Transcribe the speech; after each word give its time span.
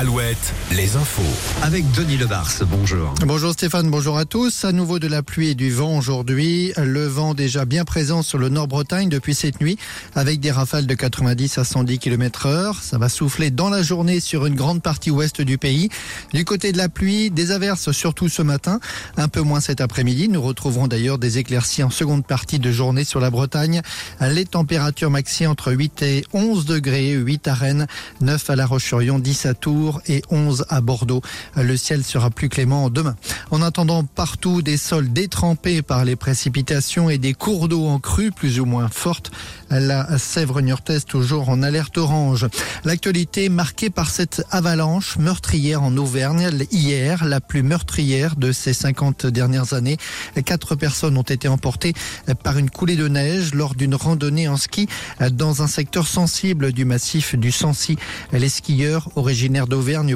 Alouette, 0.00 0.54
les 0.74 0.96
infos. 0.96 1.20
Avec 1.62 1.84
Denis 1.92 2.16
Lebars, 2.16 2.50
bonjour. 2.70 3.14
Bonjour 3.26 3.52
Stéphane, 3.52 3.90
bonjour 3.90 4.16
à 4.16 4.24
tous. 4.24 4.64
À 4.64 4.72
nouveau 4.72 4.98
de 4.98 5.06
la 5.06 5.22
pluie 5.22 5.50
et 5.50 5.54
du 5.54 5.70
vent 5.70 5.98
aujourd'hui. 5.98 6.72
Le 6.78 7.06
vent 7.06 7.34
déjà 7.34 7.66
bien 7.66 7.84
présent 7.84 8.22
sur 8.22 8.38
le 8.38 8.48
Nord-Bretagne 8.48 9.10
depuis 9.10 9.34
cette 9.34 9.60
nuit 9.60 9.76
avec 10.14 10.40
des 10.40 10.52
rafales 10.52 10.86
de 10.86 10.94
90 10.94 11.58
à 11.58 11.64
110 11.64 11.98
km 11.98 12.46
heure. 12.46 12.76
Ça 12.82 12.96
va 12.96 13.10
souffler 13.10 13.50
dans 13.50 13.68
la 13.68 13.82
journée 13.82 14.20
sur 14.20 14.46
une 14.46 14.54
grande 14.54 14.80
partie 14.80 15.10
ouest 15.10 15.42
du 15.42 15.58
pays. 15.58 15.90
Du 16.32 16.46
côté 16.46 16.72
de 16.72 16.78
la 16.78 16.88
pluie, 16.88 17.30
des 17.30 17.50
averses 17.50 17.92
surtout 17.92 18.30
ce 18.30 18.40
matin, 18.40 18.80
un 19.18 19.28
peu 19.28 19.42
moins 19.42 19.60
cet 19.60 19.82
après-midi. 19.82 20.30
Nous 20.30 20.40
retrouverons 20.40 20.88
d'ailleurs 20.88 21.18
des 21.18 21.36
éclaircies 21.36 21.82
en 21.82 21.90
seconde 21.90 22.24
partie 22.24 22.58
de 22.58 22.72
journée 22.72 23.04
sur 23.04 23.20
la 23.20 23.28
Bretagne. 23.28 23.82
Les 24.22 24.46
températures 24.46 25.10
maxi 25.10 25.46
entre 25.46 25.72
8 25.72 26.02
et 26.04 26.24
11 26.32 26.64
degrés, 26.64 27.12
8 27.12 27.48
à 27.48 27.54
Rennes, 27.54 27.86
9 28.22 28.48
à 28.48 28.56
La 28.56 28.64
Roche-sur-Yon, 28.64 29.18
10 29.18 29.44
à 29.44 29.52
Tours 29.52 29.89
et 30.06 30.22
11 30.30 30.64
à 30.68 30.80
Bordeaux. 30.80 31.22
Le 31.56 31.76
ciel 31.76 32.04
sera 32.04 32.30
plus 32.30 32.48
clément 32.48 32.90
demain. 32.90 33.16
En 33.50 33.62
attendant 33.62 34.04
partout 34.04 34.62
des 34.62 34.76
sols 34.76 35.12
détrempés 35.12 35.82
par 35.82 36.04
les 36.04 36.16
précipitations 36.16 37.10
et 37.10 37.18
des 37.18 37.34
cours 37.34 37.68
d'eau 37.68 37.86
en 37.86 37.98
crue 37.98 38.30
plus 38.30 38.60
ou 38.60 38.64
moins 38.64 38.88
fortes, 38.88 39.30
la 39.70 40.18
Sèvre 40.18 40.60
niortaise 40.60 41.04
toujours 41.04 41.48
en 41.48 41.62
alerte 41.62 41.98
orange. 41.98 42.46
L'actualité 42.84 43.48
marquée 43.48 43.90
par 43.90 44.10
cette 44.10 44.42
avalanche 44.50 45.16
meurtrière 45.18 45.82
en 45.82 45.96
Auvergne 45.96 46.50
hier, 46.70 47.24
la 47.24 47.40
plus 47.40 47.62
meurtrière 47.62 48.36
de 48.36 48.52
ces 48.52 48.72
50 48.72 49.26
dernières 49.26 49.72
années. 49.72 49.96
Quatre 50.44 50.74
personnes 50.74 51.16
ont 51.16 51.22
été 51.22 51.48
emportées 51.48 51.94
par 52.42 52.58
une 52.58 52.70
coulée 52.70 52.96
de 52.96 53.08
neige 53.08 53.54
lors 53.54 53.74
d'une 53.74 53.94
randonnée 53.94 54.48
en 54.48 54.56
ski 54.56 54.88
dans 55.32 55.62
un 55.62 55.66
secteur 55.66 56.06
sensible 56.06 56.72
du 56.72 56.84
massif 56.84 57.34
du 57.34 57.52
Sancy. 57.52 57.96
Les 58.32 58.48
skieurs 58.48 59.08
originaires 59.16 59.66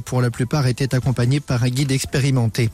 pour 0.04 0.20
la 0.20 0.30
plupart, 0.30 0.66
étaient 0.66 0.94
accompagnés 0.94 1.41
par 1.41 1.62
un 1.62 1.69
guide 1.69 1.91
expérimenté. 1.91 2.70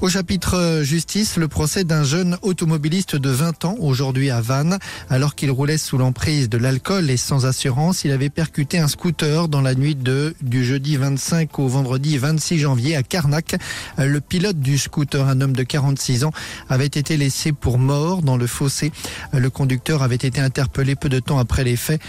Au 0.00 0.08
chapitre 0.08 0.82
justice, 0.84 1.36
le 1.36 1.48
procès 1.48 1.82
d'un 1.82 2.04
jeune 2.04 2.38
automobiliste 2.42 3.16
de 3.16 3.30
20 3.30 3.64
ans, 3.64 3.76
aujourd'hui 3.80 4.30
à 4.30 4.40
Vannes, 4.40 4.78
alors 5.10 5.34
qu'il 5.34 5.50
roulait 5.50 5.78
sous 5.78 5.98
l'emprise 5.98 6.48
de 6.48 6.56
l'alcool 6.56 7.10
et 7.10 7.16
sans 7.16 7.44
assurance, 7.44 8.04
il 8.04 8.12
avait 8.12 8.30
percuté 8.30 8.78
un 8.78 8.86
scooter 8.86 9.48
dans 9.48 9.60
la 9.60 9.74
nuit 9.74 9.96
du 9.96 10.64
jeudi 10.64 10.96
25 10.96 11.58
au 11.58 11.66
vendredi 11.66 12.16
26 12.18 12.58
janvier 12.60 12.94
à 12.94 13.02
Carnac. 13.02 13.56
Le 13.98 14.20
pilote 14.20 14.60
du 14.60 14.78
scooter, 14.78 15.26
un 15.26 15.40
homme 15.40 15.54
de 15.54 15.64
46 15.64 16.24
ans, 16.24 16.32
avait 16.68 16.86
été 16.86 17.16
laissé 17.16 17.50
pour 17.52 17.78
mort 17.78 18.22
dans 18.22 18.36
le 18.36 18.46
fossé. 18.46 18.92
Le 19.32 19.50
conducteur 19.50 20.02
avait 20.04 20.14
été 20.14 20.40
interpellé 20.40 20.94
peu 20.94 21.08
de 21.08 21.18
temps 21.18 21.38
après 21.38 21.64
les 21.64 21.76
faits, 21.76 22.00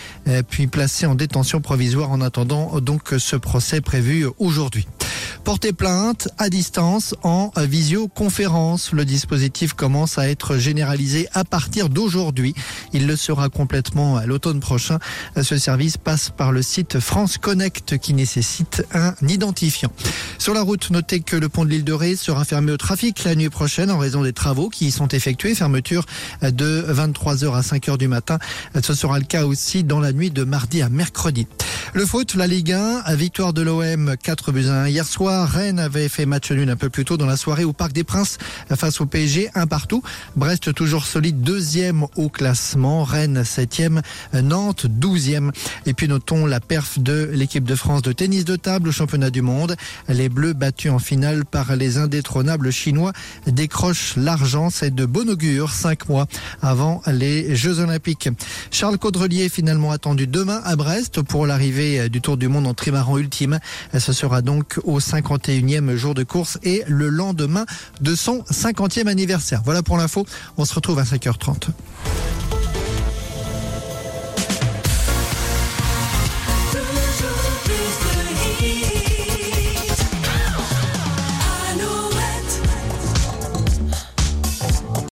puis 0.49 0.67
placé 0.67 1.07
en 1.07 1.15
détention 1.15 1.61
provisoire 1.61 2.11
en 2.11 2.21
attendant 2.21 2.79
donc 2.79 3.15
ce 3.17 3.35
procès 3.35 3.81
prévu 3.81 4.18
aujourd'hui. 4.39 4.87
Porter 5.43 5.73
plainte 5.73 6.27
à 6.37 6.49
distance 6.49 7.15
en 7.23 7.51
visioconférence. 7.57 8.91
Le 8.91 9.05
dispositif 9.05 9.73
commence 9.73 10.17
à 10.17 10.29
être 10.29 10.57
généralisé 10.57 11.27
à 11.33 11.43
partir 11.43 11.89
d'aujourd'hui. 11.89 12.53
Il 12.93 13.07
le 13.07 13.15
sera 13.15 13.49
complètement 13.49 14.17
à 14.17 14.25
l'automne 14.25 14.59
prochain. 14.59 14.99
Ce 15.41 15.57
service 15.57 15.97
passe 15.97 16.29
par 16.29 16.51
le 16.51 16.61
site 16.61 16.99
France 16.99 17.37
Connect 17.37 17.97
qui 17.97 18.13
nécessite 18.13 18.85
un 18.93 19.15
identifiant. 19.27 19.91
Sur 20.37 20.53
la 20.53 20.61
route, 20.61 20.91
notez 20.91 21.21
que 21.21 21.35
le 21.35 21.49
pont 21.49 21.65
de 21.65 21.69
l'île 21.69 21.83
de 21.83 21.93
Ré 21.93 22.15
sera 22.15 22.45
fermé 22.45 22.71
au 22.71 22.77
trafic 22.77 23.23
la 23.23 23.35
nuit 23.35 23.49
prochaine 23.49 23.91
en 23.91 23.97
raison 23.97 24.23
des 24.23 24.33
travaux 24.33 24.69
qui 24.69 24.87
y 24.87 24.91
sont 24.91 25.07
effectués. 25.07 25.55
Fermeture 25.55 26.05
de 26.41 26.85
23h 26.89 27.53
à 27.53 27.61
5h 27.61 27.97
du 27.97 28.07
matin. 28.07 28.39
Ce 28.83 28.93
sera 28.93 29.17
le 29.17 29.25
cas 29.25 29.45
aussi 29.45 29.83
dans 29.83 29.99
la 29.99 30.11
nuit 30.11 30.31
de 30.31 30.43
mardi 30.43 30.81
à 30.81 30.89
mercredi. 30.89 31.47
Le 31.95 32.05
foot, 32.05 32.35
la 32.35 32.45
Ligue 32.45 32.73
1, 32.73 33.15
victoire 33.15 33.51
de 33.51 33.63
l'OM 33.63 34.15
4 34.21 34.51
buts 34.51 34.67
à 34.67 34.83
1 34.83 34.87
hier 34.89 35.05
soir. 35.05 35.49
Rennes 35.49 35.79
avait 35.79 36.07
fait 36.07 36.27
match 36.27 36.51
nul 36.51 36.69
un 36.69 36.75
peu 36.75 36.89
plus 36.89 37.03
tôt 37.03 37.17
dans 37.17 37.25
la 37.25 37.35
soirée 37.35 37.63
au 37.63 37.73
Parc 37.73 37.93
des 37.93 38.03
Princes 38.03 38.37
face 38.75 39.01
au 39.01 39.07
PSG, 39.07 39.49
un 39.55 39.65
partout. 39.65 40.03
Brest 40.35 40.73
toujours 40.75 41.05
solide, 41.05 41.41
deuxième 41.41 42.05
au 42.15 42.29
classement. 42.29 43.03
Rennes 43.03 43.43
septième, 43.43 44.01
Nantes 44.33 44.85
douzième. 44.85 45.51
Et 45.87 45.95
puis 45.95 46.07
notons 46.07 46.45
la 46.45 46.59
perf 46.59 46.99
de 46.99 47.31
l'équipe 47.33 47.63
de 47.63 47.75
France 47.75 48.03
de 48.03 48.11
tennis 48.11 48.45
de 48.45 48.55
table 48.55 48.89
au 48.89 48.91
championnat 48.91 49.31
du 49.31 49.41
monde. 49.41 49.75
Les 50.07 50.29
Bleus 50.29 50.53
battus 50.53 50.91
en 50.91 50.99
finale 50.99 51.43
par 51.43 51.75
les 51.75 51.97
indétrônables 51.97 52.71
Chinois 52.71 53.13
décrochent 53.47 54.15
l'argent. 54.15 54.69
C'est 54.69 54.93
de 54.93 55.05
bon 55.05 55.27
augure 55.27 55.71
cinq 55.71 56.07
mois 56.07 56.27
avant 56.61 57.01
les 57.07 57.55
Jeux 57.55 57.79
Olympiques. 57.79 58.29
Charles 58.69 58.99
Caudrelier 58.99 59.49
finalement 59.49 59.91
attendu 59.91 60.27
demain 60.27 60.61
à 60.63 60.75
Brest 60.75 61.23
pour 61.23 61.47
l'arrivée 61.79 62.09
du 62.09 62.21
Tour 62.21 62.37
du 62.37 62.47
Monde 62.47 62.67
en 62.67 62.73
trimaran 62.73 63.17
ultime. 63.17 63.59
Ce 63.97 64.13
sera 64.13 64.41
donc 64.41 64.79
au 64.83 64.99
51e 64.99 65.95
jour 65.95 66.13
de 66.13 66.23
course 66.23 66.59
et 66.63 66.83
le 66.87 67.09
lendemain 67.09 67.65
de 68.01 68.15
son 68.15 68.39
50e 68.51 69.07
anniversaire. 69.07 69.61
Voilà 69.63 69.81
pour 69.83 69.97
l'info. 69.97 70.25
On 70.57 70.65
se 70.65 70.73
retrouve 70.73 70.99
à 70.99 71.03
5h30. 71.03 71.69